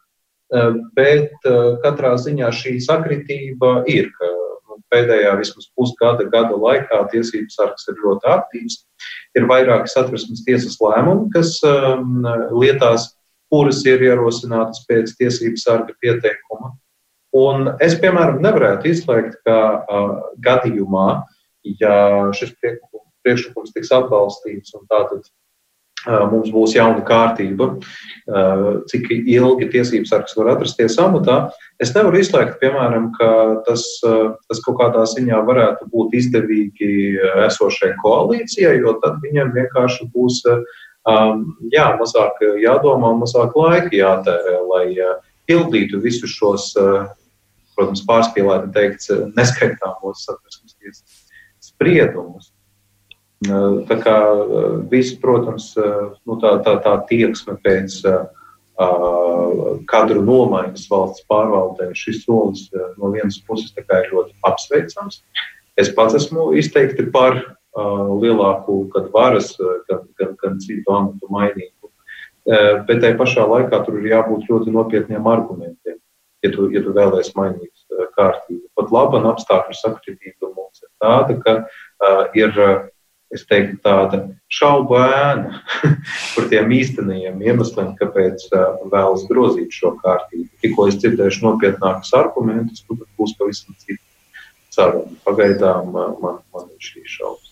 [0.95, 4.11] bet eh, katrā ziņā šī sakritība ir.
[4.67, 8.77] Nu, pēdējā vismaz pusgada, gada laikā tiesības sargs ir ļoti aktīvs.
[9.39, 13.13] Ir vairāki satversmes tiesas lēmumi, kas um, lietās,
[13.51, 16.73] kuras ir ierosinātas pēc tiesības sarga pieteikuma.
[17.35, 21.21] Un es, piemēram, nevarētu izslēgt, ka uh, gadījumā,
[21.79, 21.95] ja
[22.35, 22.51] šis
[23.23, 25.23] priekšlikums tiks atbalstīts un tātad
[26.07, 27.67] mums būs jauna kārtība,
[28.89, 31.37] cik ilgi tiesības sargs var atrasties amatā.
[31.81, 33.29] Es nevaru izslēgt, piemēram, ka
[33.67, 36.91] tas, tas kaut kādā ziņā varētu būt izdevīgi
[37.47, 40.41] esošai koalīcijai, jo tad viņiem vienkārši būs
[41.73, 44.85] jā, mazāk jādomā mazāk laika jātērē, lai
[45.49, 46.71] pildītu visus šos,
[47.75, 51.21] protams, pārspīlēti teikt, neskaitāmos satversmes tiesas
[51.61, 52.51] spriedumus.
[53.41, 54.17] Tā kā
[54.91, 57.95] viss, protams, nu, tā, tā, tā tieksme pēc
[59.89, 62.67] kadru nomaiņas valsts pārvaldē, šis solis
[63.01, 65.23] no vienas puses ir ļoti apsveicams.
[65.77, 67.39] Es pats esmu izteikti par
[68.21, 69.55] lielāku gan varas,
[69.89, 71.89] gan, gan, gan citu amatu mainību.
[72.45, 75.97] Bet tajā pašā laikā tur ir jābūt ļoti nopietniem argumentiem,
[76.45, 77.73] ja tu, ja tu vēlēsies mainīt
[78.17, 78.65] kārtību.
[78.77, 82.57] Pat laba apstākļu sakritība mums ir tāda, ka uh, ir
[83.35, 88.47] es teiktu, tāda šaubu ēna par tiem īstenajiem iemesliem, kāpēc
[88.91, 90.49] vēlas grozīt šo kārtību.
[90.63, 94.03] Tikko es dzirdēšu nopietnākus argumentus, tad būs pavisam cita
[94.71, 95.15] saruna.
[95.27, 97.47] Pagaidām man, man ir šī šaubas.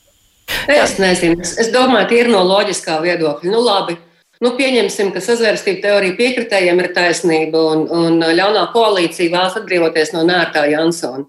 [0.69, 3.51] Es nezinu, es domāju, tie ir no loģiskā viedokļa.
[3.53, 3.95] Nu, labi,
[4.39, 10.23] Nu, pieņemsim, ka sazvērstību teorija piekritējiem ir taisnība un, un ļaunā koalīcija vēlas atbrīvoties no
[10.27, 11.25] nērtā Jansona.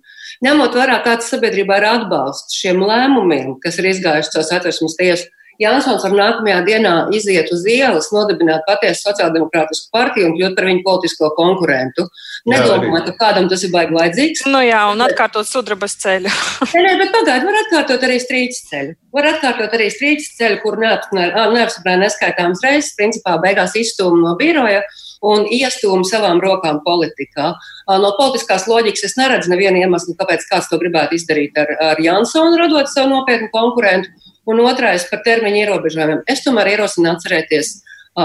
[0.47, 5.27] Ņemot vērā, kāds sabiedrībā ir atbalsts šiem lēmumiem, kas ir izgājuši caur satversmes tiesu,
[5.61, 10.85] Jansons var nākamajā dienā iziet uz ielas, nodibināt patiesu sociāldemokrātisku partiju un kļūt par viņu
[10.87, 12.07] politisko konkurentu.
[12.49, 14.47] Nedomāju, ka kādam tas ir baigi vajadzīgs.
[14.49, 16.33] Nu jā, un atkārtot sudrabas ceļu.
[16.73, 18.97] nē, nē, bet pagaidi, var atkārtot arī strīdus ceļu.
[19.13, 24.81] Var atkārtot arī strīdus ceļu, kur neapstiprināja neskaitāmas reizes, principā beigās izstūma no biroja
[25.27, 27.53] un iestūma savām rokām politikā.
[28.01, 32.57] No politiskās loģikas es neredzu nevienu iemeslu, kāpēc kāds to gribētu izdarīt ar, ar Jansonu,
[32.61, 34.30] radot savu nopietnu konkurentu.
[34.51, 36.25] Un otrais par termiņu ierobežojumiem.
[36.31, 37.77] Es tomēr ierosinu atcerēties,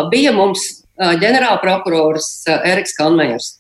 [0.10, 0.64] bija mums
[0.98, 3.52] ģenerālprokurors Eriks Kalmējers,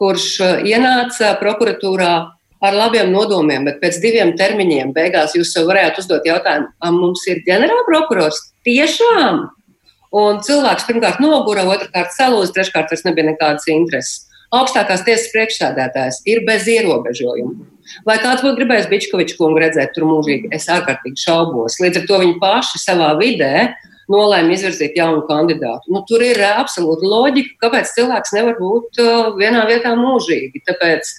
[0.00, 0.28] kurš
[0.64, 2.12] ienāca prokuratūrā
[2.66, 8.40] ar labiem nodomiem, bet pēc diviem termiņiem beigās jūs varētu uzdot jautājumu, mums ir ģenerālprokurors
[8.66, 9.44] tiešām?
[10.16, 14.22] Un cilvēks pirmkārt nogura, otrkārt salūza, treškārt vairs nebija nekādas intereses.
[14.56, 17.66] Augstākās tiesas priekšsēdētājs ir bez ierobežojumu.
[18.06, 20.50] Vai kāds būtu gribējis Bičkoviču kungu redzēt tur mūžīgi?
[20.54, 21.78] Es ārkārtīgi šaubos.
[21.82, 23.52] Līdz ar to viņi paši savā vidē
[24.12, 25.92] nolēma izvirzīt jaunu kandidātu.
[25.94, 30.62] Nu, tur ir absolūta loģika, kāpēc cilvēks nevar būt uh, vienā vietā mūžīgi.
[30.68, 31.10] Tāpēc,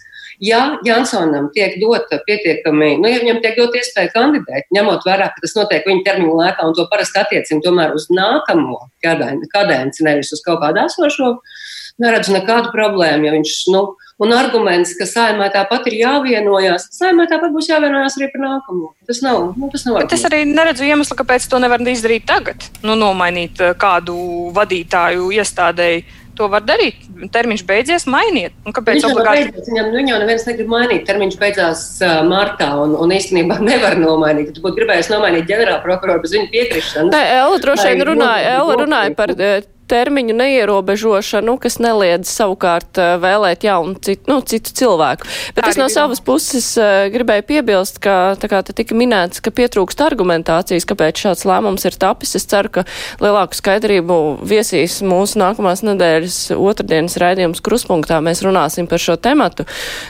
[0.43, 5.43] ja Jansonam tiek dota pietiekami, nu, ja viņam tiek dot iespēja kandidēt, ņemot vērā, ka
[5.43, 10.43] tas notiek viņa termiņa laikā, un to parasti attiecina tomēr uz nākamo kadenci, nevis uz
[10.45, 11.33] kaut kādu esošo,
[12.01, 13.27] neredzu nekādu problēmu.
[13.27, 13.83] Ja viņš, nu,
[14.23, 18.93] un arguments, ka saimē tāpat ir jāvienojās, saimē tāpat būs jāvienojās arī par nākamo.
[19.09, 19.51] Tas nav.
[19.57, 22.69] Nu, tas nav Bet es arī neredzu iemeslu, kāpēc to nevar izdarīt tagad.
[22.85, 24.15] Nu, nomainīt eh, kādu
[24.55, 26.07] vadītāju iestādēji.
[26.37, 26.99] To var darīt.
[27.33, 28.53] Termiņš beidzies, mainiet.
[28.61, 29.47] Un kāpēc viņš obligāti...
[29.47, 29.69] beidzies?
[29.71, 31.01] Viņam, nu, viņam neviens negrib mainīt.
[31.07, 34.51] Termiņš beidzās uh, martā, un, un īstenībā nevar nomainīt.
[34.53, 37.09] Tu būtu gribējis nomainīt ģenerālprokuroru bez viņa piekrišanas.
[37.15, 39.33] Tā Ella droši vien runāja, Ella runāja par
[39.87, 45.27] termiņu neierobežošanu, kas neliedz savukārt eh, vēlēt jaunu citu, nu, citu cilvēku.
[45.55, 49.41] Bet Arī es no savas puses uh, gribēju piebilst, ka tā kā te tika minēts,
[49.43, 52.35] ka pietrūkst argumentācijas, kāpēc šāds lēmums ir tapis.
[52.37, 52.83] Es ceru, ka
[53.23, 58.19] lielāku skaidrību viesīs mūsu nākamās nedēļas otrdienas raidījums kruspunktā.
[58.23, 59.65] Mēs runāsim par šo tematu.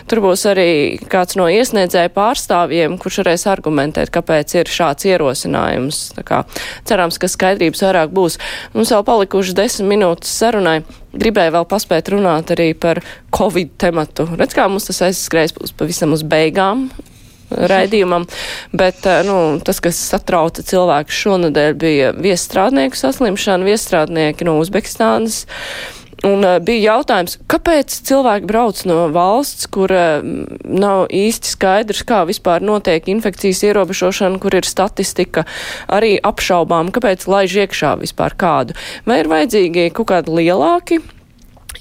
[0.09, 0.69] Tur būs arī
[1.11, 6.01] kāds no iesniedzēju pārstāvjiem, kurš varēs argumentēt, kāpēc ir šāds ierosinājums.
[6.17, 6.43] Tā kā
[6.87, 8.39] cerams, ka skaidrības vairāk būs.
[8.75, 10.79] Mums vēl palikuši desmit minūtes sarunai.
[11.17, 13.01] Gribēju vēl paspēt runāt arī par
[13.35, 14.27] Covid tematu.
[14.37, 16.87] Redz, kā mums tas aizskrēs pavisam uz beigām
[17.49, 18.27] raidījumam,
[18.81, 25.45] bet eh, nu, tas, kas satrauca cilvēku šonadēļ, bija viestrādnieku saslimšana, viestrādnieki no Uzbekistānas.
[26.25, 30.23] Un uh, bija jautājums, kāpēc cilvēki brauc no valsts, kur uh,
[30.65, 35.45] nav īsti skaidrs, kā vispār notiek infekcijas ierobežošana, kur ir statistika
[35.85, 38.77] arī apšaubām, kāpēc laiž iekšā vispār kādu.
[39.05, 41.01] Vai ir vajadzīgi kaut kādi lielāki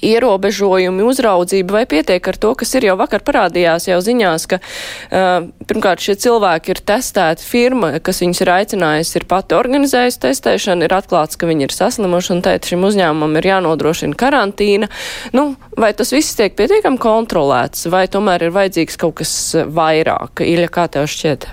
[0.05, 5.47] ierobežojumi, uzraudzība, vai pietiek ar to, kas ir jau vakar parādījās jau ziņās, ka uh,
[5.69, 10.97] pirmkārt šie cilvēki ir testēti, firma, kas viņus ir aicinājusi, ir pati organizējusi testēšanu, ir
[10.97, 14.91] atklāts, ka viņi ir saslimuši un teikt, šim uzņēmumam ir jānodrošina karantīna.
[15.37, 19.31] Nu, vai tas viss tiek pietiekami kontrolēts, vai tomēr ir vajadzīgs kaut kas
[19.67, 20.43] vairāk?
[20.45, 21.49] Iļa, kā tev šķiet?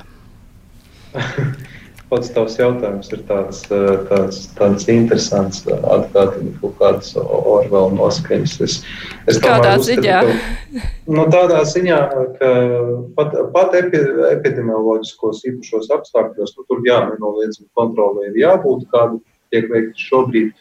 [2.15, 8.55] pats tavs jautājums ir tāds, eh, tāds, tāds interesants, atgādina kaut kādas Orwell noskaņas.
[8.63, 8.77] Es,
[9.31, 10.21] es Kādā ziņā?
[10.29, 11.99] Ka, nu, tādā ziņā,
[12.39, 12.53] ka
[13.19, 20.09] pat, pat epi, epidemioloģiskos īpašos apstākļos, nu, tur jānoliedzami kontrolē ir jābūt, kādu tiek veikti
[20.09, 20.55] šobrīd.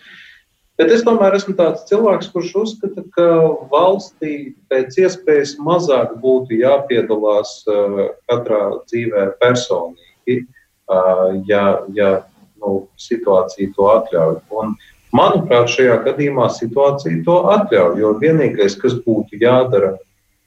[0.82, 3.28] Bet es tomēr esmu tāds cilvēks, kurš uzskata, ka
[3.70, 10.48] valstī pēc iespējas mazāk būtu jāpiedalās uh, katrā dzīvē personīgi.
[11.48, 11.64] Ja,
[11.96, 12.10] ja
[12.60, 14.40] nu, situācija to atļauj.
[14.60, 14.74] Un,
[15.16, 18.02] manuprāt, šajā gadījumā situācija to atļauj.
[18.02, 19.96] Jo vienīgais, kas būtu jādara,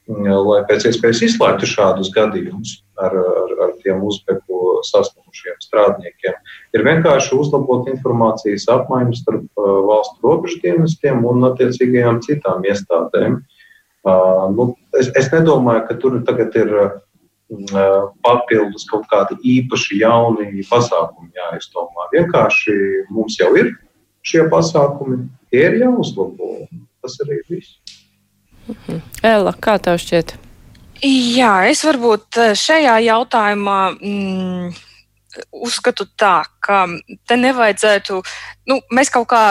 [0.07, 6.37] lai pēc iespējas izslēgtu šādus gadījumus ar, ar, ar tiem uzbeku sasniegšiem strādniekiem,
[6.77, 13.41] ir vienkārši uzlabot informācijas apmaiņu starp valstu robežu dienestiem un attiecīgajām citām iestādēm.
[14.07, 16.69] Uh, nu, es, es nedomāju, ka tur tagad ir
[18.27, 22.09] papildus kaut kādi īpaši jauni pasākumi jāizdomā.
[22.15, 22.75] Vienkārši
[23.11, 23.71] mums jau ir
[24.27, 26.67] šie pasākumi, tie ir jāuzlabo.
[27.03, 27.79] Tas arī ir viss.
[29.23, 30.35] Ella, kā tev šķiet?
[31.07, 34.71] Jā, es varbūt šajā jautājumā mm,
[35.53, 36.87] uzskatu tā, ka
[37.29, 38.23] te nevajadzētu,
[38.73, 39.43] nu, mēs kaut kā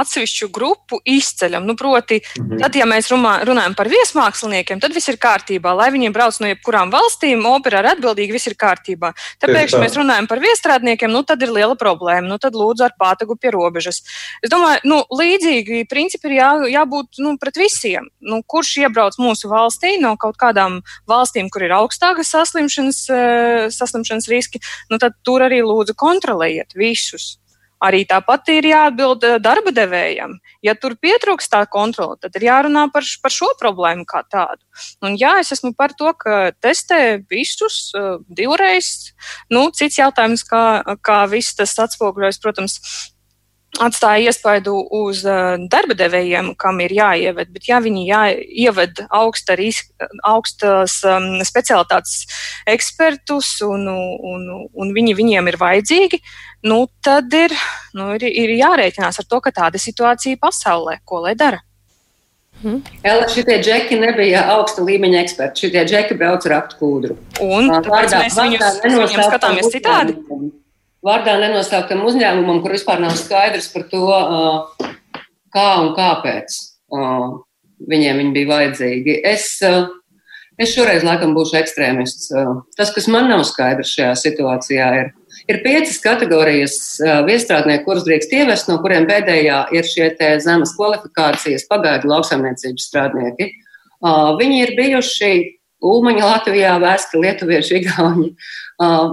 [0.00, 1.66] atsevišķu grupu izceļam.
[1.66, 2.60] Nu, proti, mhm.
[2.62, 5.74] tad, ja mēs runā, runājam par viesmāksliniekiem, tad viss ir kārtībā.
[5.76, 9.12] Lai viņi brauc no jebkurām valstīm, opera ir atbildīga, viss ir kārtībā.
[9.42, 12.26] Tāpēc, ja mēs runājam par viestrādniekiem, nu, tad ir liela problēma.
[12.28, 14.02] Nu, tad lūdzu ar pātagu pie robežas.
[14.44, 18.10] Es domāju, nu, līdzīgi principi ir jā, jābūt nu, pret visiem.
[18.20, 24.30] Nu, kurš iebrauc mūsu valstī no kaut kādām valstīm, kur ir augstākas saslimšanas, eh, saslimšanas
[24.32, 27.36] riski, nu, tad tur arī lūdzu kontrolējiet visus.
[27.84, 30.38] Arī tāpat ir jāatbild eh, darba devējam.
[30.64, 34.64] Ja tur pietrūkst tā kontrole, tad ir jārunā par, par šo problēmu kā tādu.
[35.04, 39.12] Un jā, es esmu par to, ka testē visus uh, divreiz.
[39.52, 40.64] Nu, cits jautājums, kā,
[41.04, 42.80] kā viss tas atspoguļojas, protams,
[43.82, 50.08] atstāja iespaidu uz uh, darba devējiem, kam ir jāieved, bet ja viņi jāieved augsta riska,
[50.26, 52.24] augstas um, specialitātes
[52.70, 56.20] ekspertus un, un, un viņi viņiem ir vajadzīgi,
[56.70, 57.54] nu, tad ir,
[57.96, 61.62] nu, ir, ir jārēķinās ar to, ka tāda situācija pasaulē, ko lai dara.
[62.62, 62.80] Hmm.
[63.04, 65.66] Ella, šitie džeki nebija augsta līmeņa eksperti.
[65.66, 67.18] Šitie džeki brauc ar aktu kūdru.
[67.44, 70.16] Un tāpēc mēs viņus, viņus skatāmies citādi.
[70.16, 70.65] Uzņēmumu
[71.06, 74.06] vārdā nenosauktam uzņēmumam, kur vispār nav skaidrs par to,
[75.54, 76.56] kā un kāpēc
[77.86, 79.20] viņiem viņi bija vajadzīgi.
[79.26, 79.46] Es,
[80.58, 82.30] es šoreiz laikam būšu ekstrēmists.
[82.78, 85.10] Tas, kas man nav skaidrs šajā situācijā, ir,
[85.52, 86.78] ir piecas kategorijas
[87.28, 90.10] viestrādnieku, kurus drīkst ievest, no kuriem pēdējā ir šie
[90.44, 93.52] zemes kvalifikācijas pagaidu lauksaimniecības strādnieki.
[94.40, 95.34] Viņi ir bijuši
[95.86, 98.30] Ulmaņa Latvijā, vēsti lietuvieši, igauņi.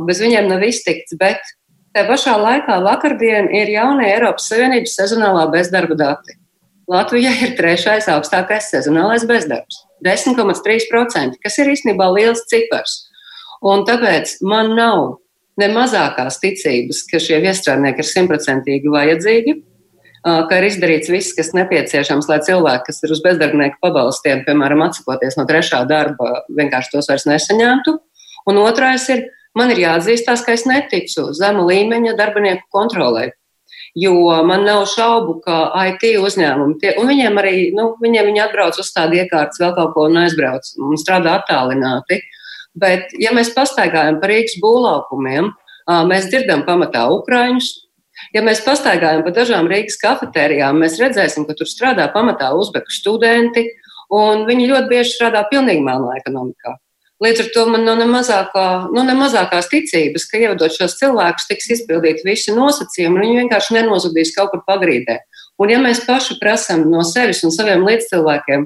[0.08, 1.44] Bez viņiem nav iztikts, bet
[1.94, 6.40] Tā pašā laikā vakardien ir jaunie Eiropas Savienības sezonālā bezdarba dati.
[6.90, 13.06] Latvijā ir trešais augstākais sezonālais bezdarbs- 10,3%, kas ir īstenībā liels cipars.
[13.62, 15.20] Un tāpēc man nav
[15.58, 19.54] ne mazākās ticības, ka šie viestrādnieki ir simtprocentīgi vajadzīgi,
[20.24, 25.38] ka ir izdarīts viss, kas nepieciešams, lai cilvēki, kas ir uz bezdarbnieku pabalstiem, piemēram, atsakoties
[25.38, 28.00] no trešā darba, vienkārši tos vairs nesaņemtu.
[28.48, 33.32] Un otrais ir, man ir jāatzīstās, ka es neticu zemu līmeņa darbinieku kontrolē.
[33.98, 34.14] Jo
[34.48, 35.58] man nav šaubu, ka
[35.92, 39.94] IT uzņēmumi, tie, un viņiem arī, nu, viņiem viņi atbrauc uz tādu iekārtas, vēl kaut
[39.94, 42.18] ko un aizbrauc un strādā attālināti.
[42.74, 45.52] Bet, ja mēs pastaigājam par Rīgas būvlaukumiem,
[46.10, 47.70] mēs dzirdam pamatā Ukraiņus.
[48.34, 53.68] Ja mēs pastaigājam pa dažām Rīgas kafetērijām, mēs redzēsim, ka tur strādā pamatā uzbeku studenti,
[54.14, 56.78] un viņi ļoti bieži strādā pilnīgi melnā ekonomikā.
[57.24, 61.48] Līdz ar to man nav ne, mazākā, nu, ne mazākās ticības, ka ievedot šos cilvēkus,
[61.48, 65.22] tiks izpildīti visi nosacījumi, un viņi vienkārši nenozudīs kaut kur pagrīdē.
[65.62, 68.66] Un ja mēs paši prasam no sevis un saviem līdzcilvēkiem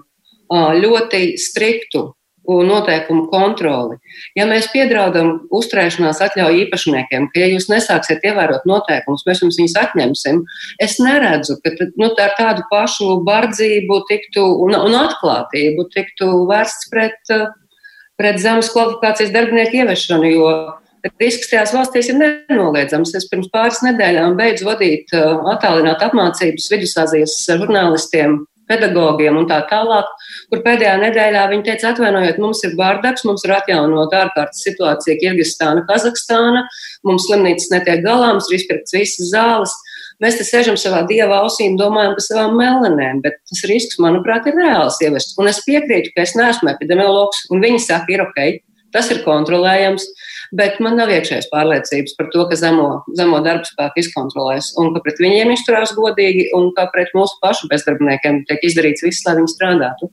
[0.82, 2.08] ļoti striktu
[2.48, 3.98] noteikumu kontroli.
[4.38, 9.76] Ja mēs piedraudam uzturēšanās atļauju īpašniekiem, ka, ja jūs nesāksiet ievērot noteikumus, mēs jums viņus
[9.82, 10.41] atņemsim,
[10.80, 17.36] es neredzu, ka nu, ar tādu pašu bardzību tiktu, un, un atklātību tiktu vērsts pret
[18.17, 20.51] pret zemes kvalifikācijas darbinieku ieviešanu, jo
[21.21, 23.13] risks tajās valstīs ir nenoliedzams.
[23.17, 30.08] Es pirms pāris nedēļām beidzu vadīt uh, attālināt apmācības Vidusāzijas žurnālistiem, pedagogiem un tā tālāk,
[30.51, 35.86] kur pēdējā nedēļā viņi teica, atvainojiet, mums ir bārdaks, mums ir atjaunot ārkārtas situācija Kirgistāna,
[35.88, 36.65] Kazahstāna,
[37.08, 39.75] mums slimnīcas netiek galā, mums ir izpirkts visas zāles.
[40.23, 44.47] Mēs te sēžam savā dieva ausī un domājam par savām melenēm, bet tas risks, manuprāt,
[44.49, 45.36] ir reāls ievests.
[45.38, 48.39] Un es piekrītu, ka es neesmu epidemiologs, un viņi saka, ir ok,
[48.95, 50.08] tas ir kontrolējams,
[50.58, 52.88] bet man nav iekšējas pārliecības par to, ka zemo,
[53.19, 57.69] zemo darbu spēku izkontrolēs un ka pret viņiem izturās godīgi un ka pret mūsu pašu
[57.69, 60.10] bezdarbniekiem tiek izdarīts viss, lai viņi strādātu.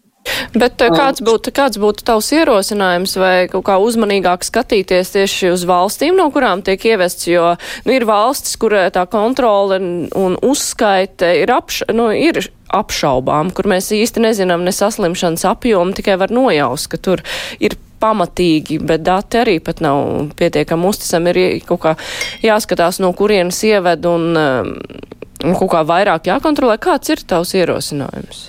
[0.55, 5.65] Bet eh, kāds būtu, kāds būtu tavs ierosinājums vai kaut kā uzmanīgāk skatīties tieši uz
[5.69, 9.81] valstīm, no kurām tiek ievests, jo nu, ir valstis, kur eh, tā kontrole
[10.17, 16.17] un uzskaite ir, apš, nu, ir apšaubām, kur mēs īsti nezinām ne saslimšanas apjomu, tikai
[16.21, 17.23] var nojaust, ka tur
[17.63, 21.35] ir pamatīgi, bet dati arī pat nav pietiekami uzticami.
[21.35, 21.95] Ir kaut kā
[22.45, 24.75] jāskatās, no kurienes ieved un, um,
[25.45, 26.77] un kaut kā vairāk jākontrolē.
[26.83, 28.49] Kāds ir tavs ierosinājums?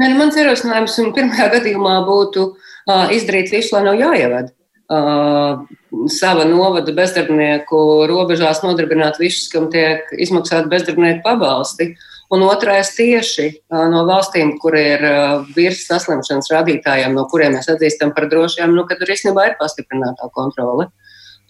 [0.00, 4.54] Nē, nu, mans ierosinājums pirmajā gadījumā būtu uh, izdarīt visu, lai nav jāievada.
[4.90, 5.66] Uh,
[6.10, 11.92] sava novada bezdarbnieku robežās nodarbināt visus, kam tiek izmaksāti bezdarbnieku pabalsti.
[12.32, 17.68] Un otrais tieši uh, no valstīm, kur ir uh, virs saslimšanas rādītājiem, no kuriem mēs
[17.74, 20.88] atzīstam par drošiem, nu, ka tur īstenībā ir pastiprinātā kontrole.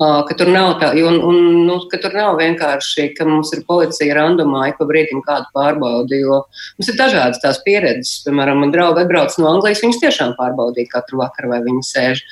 [0.01, 4.17] Ka tur nav tā, un, un, nu, ka tur nav vienkārši, ka mums ir policija
[4.17, 6.43] randumā, ik pa brīdim kādu pārbaudi, jo
[6.79, 8.23] mums ir dažādas tās pieredzes.
[8.25, 12.25] Piemēram, man draugi atbrauc no Anglijas, viņas tiešām pārbaudīja katru vakaru, vai viņi sēž.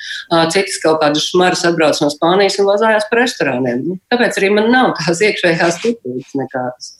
[0.55, 3.85] Citas kaut kādas šmaras atbrauc no Spānijas un vazājās par restorāniem.
[3.85, 6.95] Nu, tāpēc arī man nav tās iekšējās stipības nekādas.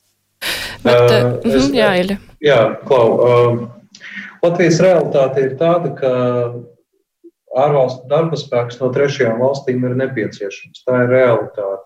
[0.86, 2.16] Bet, uh, uh, es, jā, Iļa.
[2.46, 3.08] Jā, Klau.
[3.20, 3.60] Uh,
[4.40, 6.12] Latvijas realitāte ir tāda, ka
[7.58, 10.84] ārvalstu darba spēks no trešajām valstīm ir nepieciešams.
[10.86, 11.86] Tā ir realitāte.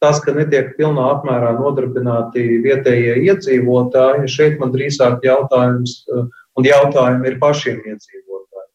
[0.00, 6.24] Tas, ka netiek pilnā apmērā nodarbināti vietējie iedzīvotāji, šeit man drīzāk jautājums, eh,
[6.56, 8.70] un jautājumi ir pašiem iedzīvotājiem.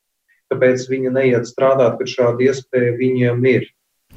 [0.54, 3.68] Kāpēc viņi neiet strādāt, kad šāda iespēja viņiem ir?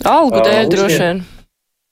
[0.05, 1.24] Algu dēļ droši vien.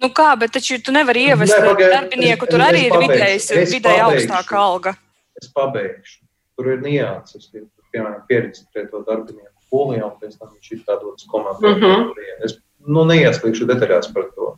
[0.04, 3.56] Nu kā, bet taču tu nevari ievest ne, pagai, darbinieku, tur es, arī es ir
[3.56, 4.92] vidējs, vidēji augstāka alga.
[5.40, 6.20] Es pabeigšu.
[6.56, 7.48] Tur ir nianses,
[7.92, 11.72] piemēram, pieredzēt to darbinieku polijā, un pēc tam viņš ir dodas komandā.
[11.72, 12.44] Mm -hmm.
[12.44, 14.52] Es nu, neieslīgšu detaļās par to.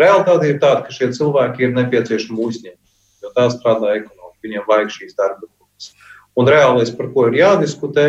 [0.00, 4.90] Realitāte ir tāda, ka šie cilvēki ir nepieciešami uzņēmumi, jo tā strādā ekonomika, viņiem vajag
[4.90, 5.92] šīs darba grupas.
[6.36, 8.06] Un reālais, par ko ir jādiskutē,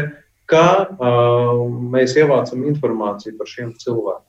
[0.48, 4.24] kā uh, mēs ievācam informāciju par šiem cilvēkiem.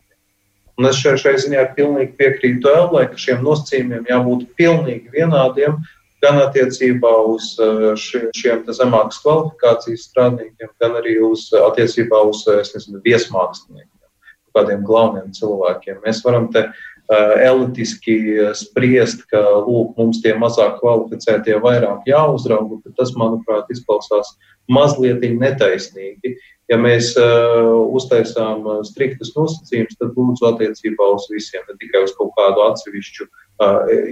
[0.78, 5.80] Un es šai, šai ziņā pilnīgi piekrītu Elai, ka šiem nosacījumiem jābūt pilnīgi vienādiem,
[6.24, 7.92] gan attiecībā uz eh,
[8.36, 14.10] šiem zemākas kvalifikācijas strādniekiem, gan arī uz, eh, attiecībā uz eh, nezinu, viesmāksliniekiem,
[14.56, 16.02] kādiem galveniem cilvēkiem.
[16.06, 16.68] Mēs varam te
[17.08, 24.34] elitiski spriest, ka lūk, mums tie mazāk kvalificētie vairāk jāuzrauga, bet tas, manuprāt, izklausās
[24.68, 26.34] mazliet netaisnīgi.
[26.68, 32.34] Ja mēs uh, uztaisām striktus nosacījumus, tad lūdzu attiecībā uz visiem, ne tikai uz kaut
[32.36, 33.47] kādu atsevišķu uh,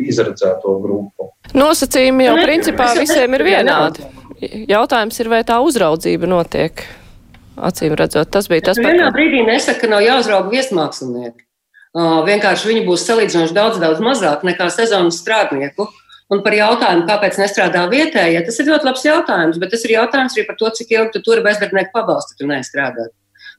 [0.07, 1.31] izredzēto grupu.
[1.57, 4.07] Nosacījumi jau principā visiem ir vienādi.
[4.69, 6.83] Jautājums ir, vai tā uzraudzība notiek.
[7.57, 8.85] Acīm redzot, tas bija tas, kas.
[8.85, 11.47] Vienā brīdī nesaka, ka nav jāuzrauga viesmākslinieki.
[11.97, 15.87] Uh, vienkārši viņi būs salīdzinoši daudz, daudz mazāk nekā sezonas strādnieku.
[16.29, 19.95] Un par jautājumu, kāpēc nestrādā vietējie, ja tas ir ļoti labs jautājums, bet tas ir
[19.95, 23.15] jautājums arī par to, cik ilgi tu tur bezdarbnieku pabalstu tu nestrādāt.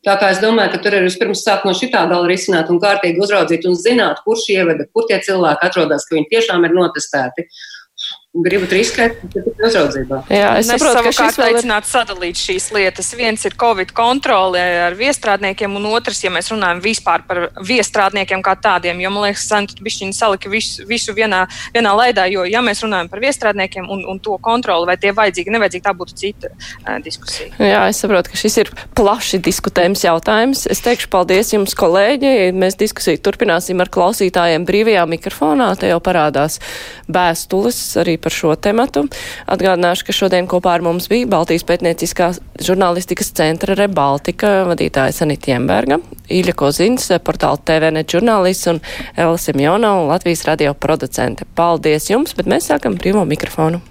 [0.06, 3.22] Tā kā es domāju, ka tur ir vispirms sāk no šitā gala risināt un kārtīgi
[3.24, 7.48] uzraudzīt un zināt, kurš ieveda, kur tie cilvēki atrodas, ka viņi tiešām ir notestēti
[8.46, 10.22] gribat riskēt, tad ir uzraudzībā.
[10.34, 13.12] Jā, es saprotu, ka šis vēl aicināt sadalīt šīs lietas.
[13.18, 18.56] Viens ir Covid kontrole ar viestrādniekiem, un otrs, ja mēs runājam vispār par viestrādniekiem kā
[18.62, 22.84] tādiem, jo, man liekas, Santa bišķiņa salika visu, visu vienā, vienā laidā, jo, ja mēs
[22.86, 26.98] runājam par viestrādniekiem un, un to kontroli, vai tie vajadzīgi, nevajadzīgi, tā būtu cita uh,
[27.04, 27.54] diskusija.
[27.62, 30.66] Jā, es saprotu, ka šis ir plaši diskutējums jautājums.
[30.72, 32.52] Es teikšu paldies jums, kolēģi.
[32.58, 35.70] Mēs diskusiju turpināsim ar klausītājiem brīvajā mikrofonā.
[35.80, 36.60] Te jau parādās
[37.12, 39.06] bēstules arī par šo tematu.
[39.50, 42.32] Atgādināšu, ka šodien kopā ar mums bija Baltijas pētnieciskā
[42.64, 48.82] žurnālistikas centra Rebaltika vadītāja Sanita Jemberga, Īļa Kozins, portāla TVNet žurnālists un
[49.16, 51.48] Ela Simjona un Latvijas radio producente.
[51.56, 53.84] Paldies jums, bet mēs sākam brīvo mikrofonu.